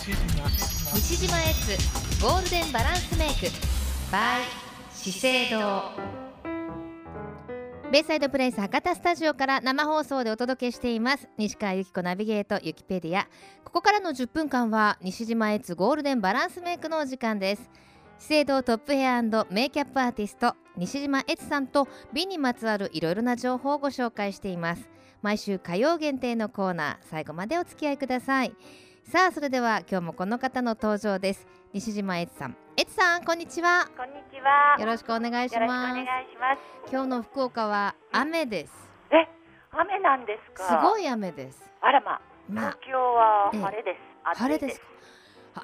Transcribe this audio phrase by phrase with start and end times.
[0.00, 3.48] 西島エッツゴールデンバランスメイク
[4.10, 4.40] by
[4.94, 5.82] 資生堂。
[7.92, 11.28] ベイサイドプレイス博多スタジオから生放送でお届けしています。
[11.36, 13.28] 西川由紀子ナビゲートユキペディア。
[13.62, 17.70] ここからの10分間は西島エッツゴールデンバランスメイクのお時間です。
[18.18, 24.88] 資生堂トップヘアメイキャップアーティスト西島悦さんと美にまつわるいろいろな情報をご紹介しています。
[25.20, 28.54] 毎週火曜限定のコーナー最後までお付き合いください。
[29.10, 34.76] さあそれでは今日もこの方の登場です西島悦さん悦さんこんにちはこんにちは。
[34.78, 36.54] よろしくお願いしよろしくおます願いしま
[36.86, 36.92] す。
[36.92, 38.72] 今日の福岡は雨です
[39.10, 39.26] え、
[39.72, 40.64] 雨なんですか？
[40.80, 43.98] すごい雨ですあらま、ま東京は晴れです。
[44.24, 44.86] あ晴れですか？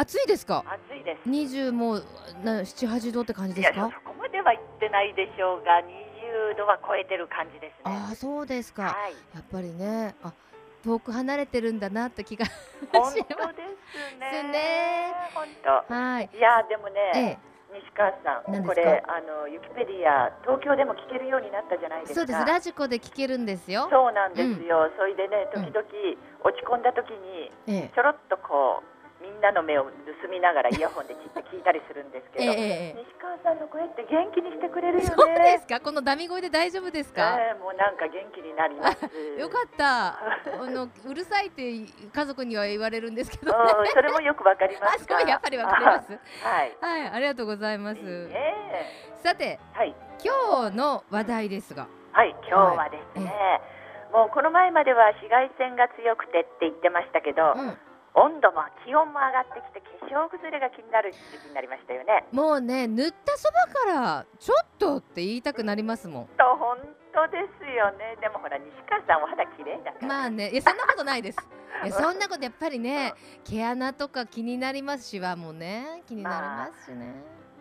[0.00, 0.64] 暑いですか？
[0.66, 1.28] 暑いです。
[1.28, 2.04] 20もう
[2.42, 3.90] な七八度って感じですか？
[4.04, 7.94] そこまでは行ってないでしょうが、20度は超えてる感じですね。
[7.94, 9.12] ああそうですかはい。
[9.34, 10.32] やっぱりねあ
[10.84, 12.44] 遠く離れてるんだなって気が
[12.92, 13.56] 本当しですます。
[14.20, 14.42] ね。
[14.52, 15.14] ね。
[15.34, 15.46] 本
[15.88, 15.94] 当。
[15.94, 16.30] はい。
[16.32, 17.38] いや、でもね、ええ。
[17.74, 22.20] 西川さん、これ、あの、ユキペディア、東京でも聞けるようになったじゃないですか。
[22.20, 22.44] そうです。
[22.46, 23.88] ラジコで聞けるんですよ。
[23.90, 24.90] そうなんですよ。
[24.96, 25.64] それでね、うん。
[25.64, 25.82] 時々
[26.44, 27.92] 落ち込んだ時に、ええ。
[27.94, 28.93] ちょろっとこう
[29.24, 35.08] みんなの目を盗みながらイヤホンでじっと聞いたりするんですけど、ええええ西川さんの声って元気にしてくれるよね。
[35.16, 35.80] そうですか？
[35.80, 39.00] このダミ声で大丈夫ですか、ええもうなんか元気になります。
[39.40, 40.20] よかった。
[40.60, 46.12] あのうるさいって家族には言われるんですけど、ね、うん、それもよくわかりまあすすごいやっぱりわかります。
[46.44, 46.76] あはい。
[46.80, 48.00] はいありがとうございます。
[48.00, 48.54] いいね。
[49.22, 49.94] さてはい。
[50.22, 51.88] 今日の話題ですが。
[52.12, 53.32] はい、今日はですね、
[54.12, 57.76] もうこの前までは紫外線が強くてって言ってましたけど、うん
[58.14, 62.24] 温度も気温も上がってきて化粧崩れが気になる時期になりましたよね。
[62.32, 66.78] もうね塗ったそばからちょっとって言いたくなりますもんと本
[67.12, 68.16] 当ですよね。
[68.20, 70.06] でもほら西川さんお肌綺麗だから。
[70.06, 71.38] まあねいやそんなことないです
[71.84, 77.14] いやそんなことやっぱりね毛穴とか気になりますしはもうね気になりますしね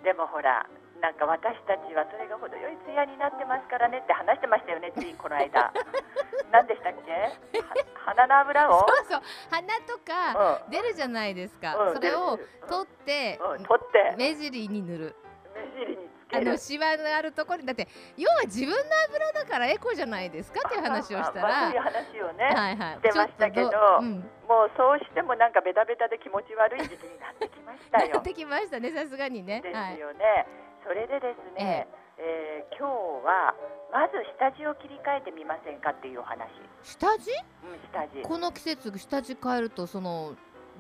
[0.04, 0.68] でもほら
[1.04, 5.68] なんか私たちはそれが程よいツヤになってますからねって話してましたよねついこの間。
[6.50, 7.12] 何でしたっけ？
[7.12, 7.68] は
[8.08, 8.80] 鼻の油を？
[8.80, 9.22] そうそう。
[9.52, 11.94] 鼻とかう出るじゃないですか、んうん。
[11.96, 13.66] それを取って、うん。
[13.66, 14.16] 取って。
[14.18, 15.16] 目尻に塗る。
[15.53, 16.52] 目尻につあける。
[16.52, 17.66] のシワのあるところに。
[17.66, 18.75] だって要は自分の
[19.09, 20.62] 油だからエコじゃないですか？
[20.66, 21.47] っていう話をしたら。
[21.47, 23.69] あまあそういう話をね、はいはいしてましたけど
[24.00, 30.47] うん、もうそうしてもなんかベタベタで気持ち悪い時期になってきましたなよってきましたねさすがにねですはいよね、
[30.83, 31.88] それでですね、
[32.19, 33.53] えー今日は
[33.94, 36.49] まず下地を切り替えてみませんかっていうお話、
[36.81, 37.29] 下地？
[37.63, 38.21] うん、下地。
[38.23, 40.33] この季節下地変えるとその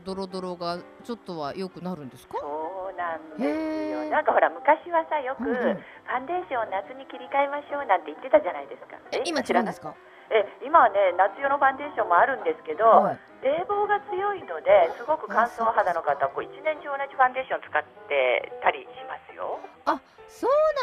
[0.03, 2.33] ドロドロがちょっとは良くなるんですか？
[2.41, 4.09] そうなんですよ。
[4.09, 5.55] なんかほら昔はさよく、うんうん。
[5.55, 8.97] ファンデーションを夏に切り替えましょうなんて言ってたじゃないですか。
[9.13, 9.93] え今違うんですか？
[10.33, 13.19] え今はね夏用のファンデーションもあるんですけど、はい。
[13.43, 19.59] 冷房が強いのですごく乾燥肌の方はこう一年中同じファンデーション使ってたりしますよ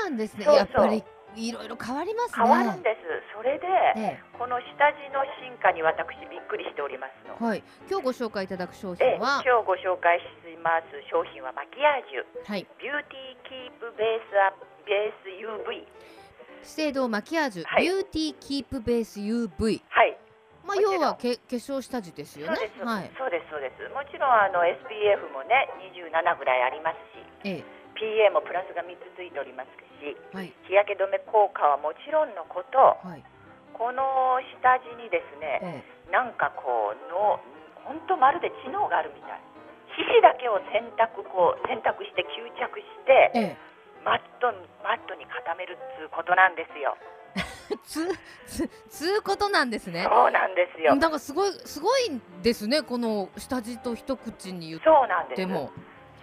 [0.05, 0.44] なんですね。
[0.44, 0.56] そうそう。
[0.56, 1.05] やっぱり
[1.37, 2.44] いろいろ変わりますね。
[2.44, 3.00] 変わるんです。
[3.37, 3.66] それで、
[3.97, 7.37] えこの下地の進化に私びっくりしておりますの。
[7.41, 7.62] えはい。
[7.88, 9.43] 今日ご紹介いただく商え品は？
[9.44, 10.25] 今日ご紹介し
[10.62, 10.91] ます。
[11.11, 12.50] 商品はマキアージュ。
[12.50, 12.66] はい。
[12.83, 15.28] ビューティーキープベースアップベース
[15.71, 15.87] UV
[16.62, 17.82] 資生堂マキアージュ、はい。
[17.84, 20.17] ビューティーキープベース UV はい
[20.67, 22.56] まあ要はけ化粧下地ですよね。
[22.56, 23.11] そうです、はい。
[23.17, 23.88] そうですそうです。
[23.94, 27.25] もちろんあの SPF もね27ぐらいありますし。
[27.44, 29.69] ええ PA もプラスが3つついております
[30.00, 30.53] しはい。
[30.66, 33.22] 日焼け止め効果はもちろんのことはい。
[33.77, 37.41] この下地にですねえなんかこうの
[37.84, 39.41] 本当まるで知能があるみたい。
[39.97, 43.56] 皮脂だけを選択こう選択して吸着してええ。
[44.05, 44.49] マット
[44.82, 46.97] マットに固めるっつうことなんですよ。
[47.37, 47.41] え
[47.84, 48.06] つ
[48.47, 50.05] つつうことなんですね。
[50.09, 50.94] そうなんですよ。
[50.97, 55.41] なんかすごいすごいですねこの下地と一口に言っそうなんです。
[55.41, 55.71] ても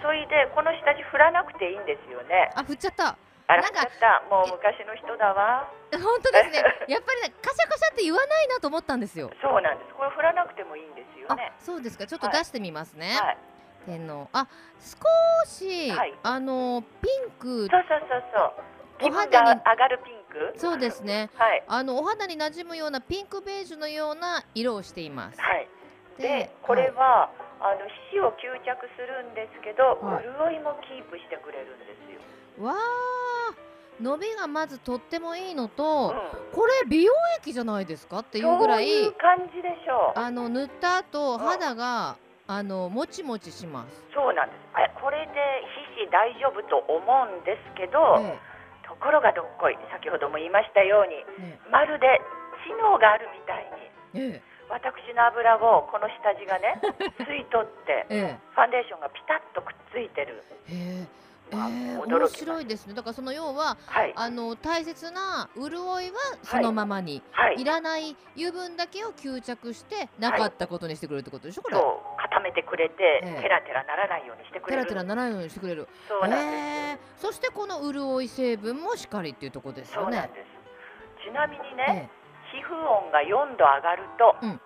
[0.01, 2.51] それでこの下地振らなくていいんですよね。
[2.55, 3.17] あ振っちゃった。
[3.49, 3.87] あらなんか
[4.29, 5.71] もう昔の人だわ。
[5.91, 6.63] 本当ですね。
[6.87, 9.31] やっぱりねカシャカシャって言わないなと思ったんですよ。
[9.41, 9.93] そうなんです。
[9.95, 12.05] これ振らなくてもいいんですよあねそうですか。
[12.05, 12.37] ちょっとはい。
[12.39, 13.37] 出してみますね、はい。
[13.85, 14.47] 天皇あ
[14.79, 16.13] 少し、はい。
[16.23, 17.67] あのピンク。
[17.71, 18.53] そうそうそうそう。
[18.99, 20.15] 気お肌に上がるピン
[20.53, 20.59] ク？
[20.59, 21.29] そうですね。
[21.35, 21.63] はい。
[21.67, 25.39] あのお肌に馴染むようなピンクベージュのような色をしています。
[25.39, 25.67] はい。
[26.19, 27.29] ででこれは、
[27.59, 30.23] あの皮脂を吸着するんですけど、はい。
[30.23, 33.53] 潤いもキープしてくれるんですよ、わあ
[33.99, 36.53] 伸びがまずとってもいいのと、うん。
[36.53, 40.19] これ美容液じゃないですかっていうぐらそういいう感じでしょう。
[40.19, 44.59] あの塗った後ん肌があのもちもちします、そうなんです。
[44.73, 45.33] あこれで
[45.97, 48.37] 皮脂大丈夫と思うんですけど、え。
[48.87, 49.77] ところがどっこい。
[49.91, 51.57] 先ほども言いましたようにえ。
[51.57, 52.21] ねまるで
[52.65, 53.65] 知能があるみたい
[54.13, 56.79] にええ私の油をこの下地がね
[57.23, 60.43] 吸い取ってえファンデーションがピタッとくっついてる。
[60.69, 60.73] え。
[60.73, 61.07] へ
[61.49, 62.93] えー、面す白いですね。
[62.93, 64.13] だからその要ははい。
[64.15, 67.61] あの大切な潤いはそのままに、はい。
[67.61, 73.41] い、らない油分だけを吸着してなかったことにしてくれるってことでしょこれ、そう固めてくれて、ええ。
[73.41, 74.83] テラテラならないようにしてくテれる。
[74.83, 75.87] ラテラならないようにしてくれる。
[76.07, 76.47] そうなんです、へ
[76.91, 76.97] え。
[77.17, 80.29] そしてこの潤い成分もしっかりっていうところですよね。
[81.23, 82.16] ちなみにね、え
[82.51, 84.61] 皮膚温が4度上がると、うん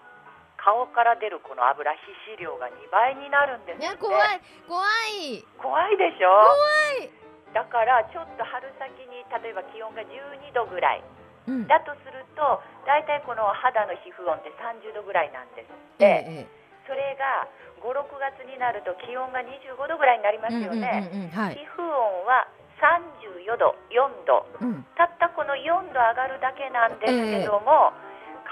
[0.62, 4.38] 顔から出るこの油皮脂量が2倍になるんですっていや怖い
[4.70, 7.10] 怖い怖いでしょ怖い
[7.50, 11.04] だからちょっと春先に例えば気温が12度ぐらい
[11.50, 17.48] うんだとすると大体この肌の皮膚温って30度ぐらいなんですって、ええそれが
[17.80, 22.50] 56月になると気温が25度ぐらいになりますよね、皮膚温は
[22.82, 27.92] 34度4度うんたったこの4度上がるだけなんですけども、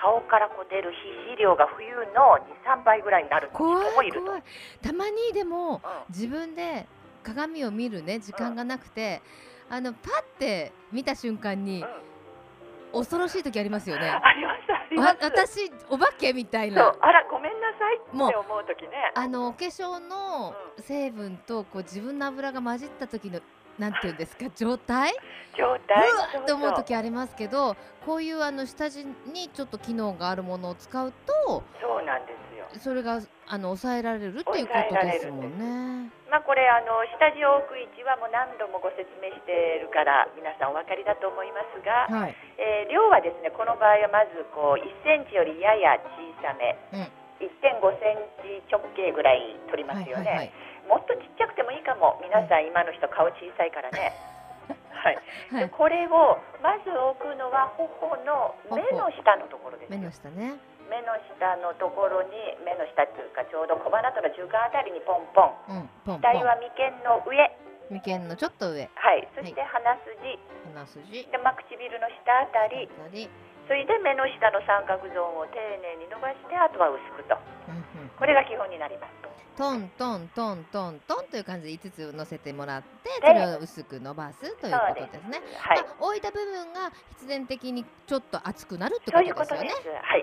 [0.01, 4.43] 顔からこう出る皮脂量が冬の23倍ぐらいになる人怖もいると、い怖い
[4.81, 6.13] たまにでもうん。
[6.13, 6.87] 自分で
[7.23, 9.21] 鏡を見るね時間がなくて、
[9.69, 13.01] あのパッて見た瞬間にうん。
[13.01, 14.09] 恐ろしい時ありますよね。
[14.09, 18.89] ありますありまわす私お化けみたいそなうあらごめんなさいってもう思う時ね。
[19.13, 23.41] あのお化粧の成分とこう自分の油が混じった時の
[23.79, 24.45] なんていうんですか？
[24.55, 25.11] 状態？
[25.11, 25.15] う。
[25.57, 26.07] 状態
[26.45, 32.65] と思う時ありますけどこういうあの下地にちょっと機能があるものを使うとそうなんですよ。
[32.79, 36.11] それがあの抑えられるっていうことですもんね。
[36.29, 42.35] まあこれあの下地を置く位置はもう何度もご説明しているから皆さんお分かりだと思いますが、はい。
[42.61, 47.07] えー量はですねこの場合はまずこう1センチよりやや小さめ、うん。
[47.39, 50.51] 1.5センチ直径ぐらい取りますよね、はいはいはい。
[50.89, 54.11] もっとちっちゃくてもいいかも皆さん今の人顔小さいからね
[54.89, 55.15] はい、
[55.53, 55.63] はい。
[55.63, 60.57] でこれをまず置くのは頬の目の下のところです目の下ね。
[60.89, 62.33] 目の下のところに
[62.65, 65.89] 目の下というかちょうど小鼻との中間あたりにポンポンうん。
[66.05, 67.51] ポンポ額は眉間の上ン。
[67.89, 68.89] 眉間のちょっと上。
[68.95, 70.39] はいそして鼻筋、
[70.73, 71.27] 鼻筋。
[71.31, 73.29] でまあ唇の下あたりあたり。
[73.69, 77.37] それで目の下の三角ゾーンを丁寧に伸ばしてあとは薄くと。
[77.69, 78.09] うんうん。
[78.17, 79.13] これが基本になります。
[79.55, 85.41] トントントントントンという感じで5つ乗せてもらってでそれを薄く伸ばすということですね。
[85.59, 85.77] はい。
[85.77, 89.69] まあ置いた部分が必然的にちょっと熱くなるってことですよね。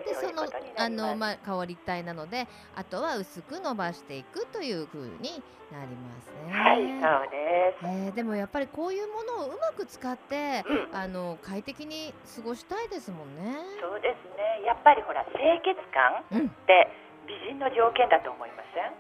[0.05, 0.43] でそうの
[0.77, 5.41] あのまあ香り体なのであとは薄く伸ばしていくという風に
[5.71, 6.53] なりますね。
[6.53, 7.46] はいそうです
[7.83, 10.97] えーでもやっぱりこういうものをうまく使ってうん。
[10.97, 13.57] あの快適に過ごしたいですもんね。
[13.81, 14.67] そうですね。
[14.67, 16.47] やっぱりほら清潔感うん。
[16.47, 16.89] って
[17.27, 18.93] 美人の条件だと思いません？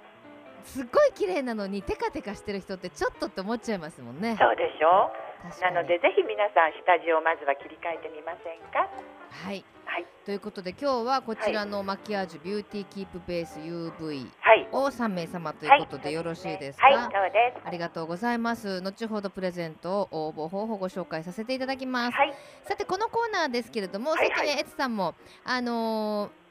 [0.64, 4.36] すっごい綺麗なのにテカテカしてる人ってちょっとって思っちゃいますもんね。
[4.38, 5.12] そうでしょ？
[5.60, 8.88] なのでぜひ皆さん下地をまずは切り替えてみませんか？
[9.30, 9.64] はい。
[9.84, 10.06] はい。
[10.24, 14.68] ということで今日はこちらのマキアージュビューティーキープベース UV はい。
[14.72, 16.94] を3名様ということでよろしいですか、はい。
[16.94, 17.62] そうです。
[17.64, 18.80] ありがとうございます。
[18.80, 22.34] 後ほどプレゼントを応募方法をご紹介させていただきます、はい。
[22.64, 24.28] さてこのコーナーですけれども、はいはい。
[24.30, 26.45] さっきねエツさんもあのー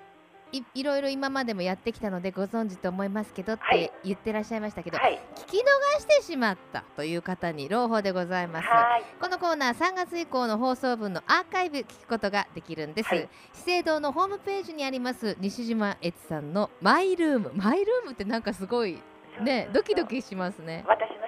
[0.51, 3.87] いいろいろ今までもやってきたのでご存知と思いますけどっはい。
[3.87, 5.19] て言ってらっしゃいましたけど、はい。
[5.35, 8.67] 聞き逃してしまったという方に朗報でございます。
[8.67, 9.03] はい。
[9.19, 13.29] このコーナー3月以降の放送分のアーカイブ聞くことができるんです、はい。
[13.53, 17.51] 資生堂のホームページにあります西島悦さんのマイルーム。
[17.55, 19.01] マイルームってなんかすごい
[19.41, 20.85] ねドキドキしますね。
[20.87, 21.24] 私の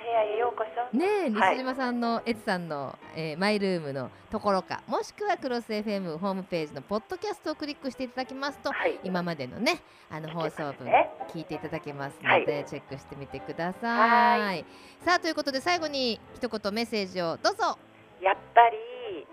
[0.94, 1.56] ねえはい。
[1.58, 9.00] 西島さんの悦さんの、えーマイルームのところかもしくはクロス FM ホームページのポッドキャストをクリックしていただきますとはい。
[9.04, 11.10] 今までのねあの放送分ね。
[11.34, 12.46] 聞いていただけますのはい。
[12.46, 14.66] で、チェックしてみてくださはい。
[15.06, 17.78] さあということで最後に一言メッセージをどうぞ。
[18.22, 19.28] やっぱり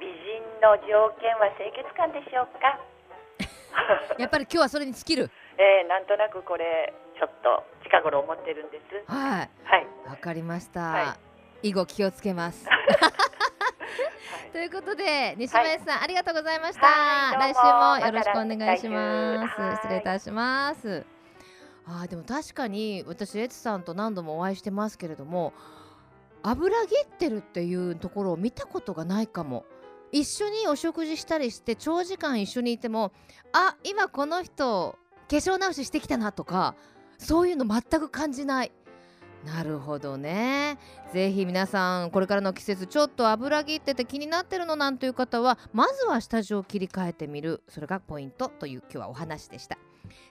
[0.00, 0.14] 美人
[0.62, 2.78] の条件は清潔感でしょうか？
[4.18, 5.30] やっぱり今日はそれに尽きる。
[5.58, 9.10] えー、なんとなくこれちょっと近頃思ってるんです。
[9.10, 9.50] はい。
[9.64, 9.86] はい。
[10.06, 11.16] わかりました、は
[11.62, 12.66] 以後気をつけます。
[12.68, 14.52] はい。
[14.52, 19.60] ということで西村さん、ありがとうございました、はい来週もよろしくお願いします。
[19.60, 21.06] ま失礼いたします。
[21.86, 25.54] あーでも確かに私エツさんと何度もお会いしてますけれども
[26.42, 29.64] 油切ってるっていうところを見たことがないかも。
[30.10, 33.12] 一緒にお食事したりして長時間一緒にいても
[33.52, 34.96] あ今この人
[35.28, 36.76] 化粧直ししてきたなとか
[37.18, 38.72] そういうの全く感じない。
[39.44, 40.78] なるほどね。
[41.12, 47.62] ぜひ皆さんこれからの季節ちょっと油切ってて気になってるのなんていう方はまずは下地を切り替えてみる。
[47.68, 49.78] それがポイントという今日はお話でした。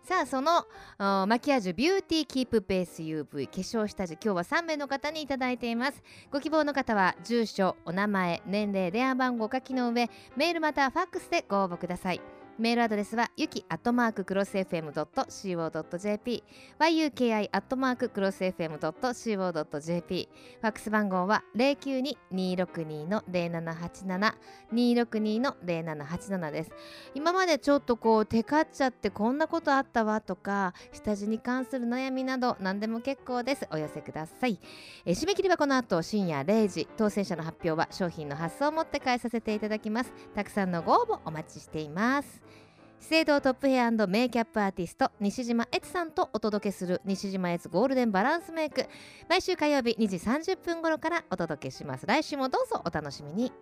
[0.03, 0.65] さあその
[0.97, 6.03] マキアージュビューティーキープベース UV 化粧下地今日は3名の方にいただいています。
[6.31, 12.36] ご希望の方は住所お名前年齢電話番号書きの上メールまたはファックスでご応募ください。
[12.59, 16.43] メールアドレスはゆきアットマーククロス FM.co.jp
[16.79, 24.33] yuki アットマーククロス FM.co.jp ファックス番号は092-262の0787
[24.73, 26.71] 262の0787です。
[27.13, 33.67] 今までちょっとこうテカっちゃってこんなことあったわとか下地に関する悩みなど何でも結構です。
[33.71, 34.59] お寄せください。
[35.05, 36.87] え締め切りはこの後深夜0時。
[36.97, 40.11] 当選者の発表は商品の発送をもって返させていただきます。
[40.33, 42.46] たくさんのご応募お待ちしています。
[42.99, 48.85] 資生堂トップヘアメイキャップアーティスト西島悦さんとお届けする西島悦ゴールデンバランスメイク。
[49.29, 52.05] 毎週火曜日2時30分頃からお届けします。
[52.05, 53.53] 来週もどうぞお楽しみに。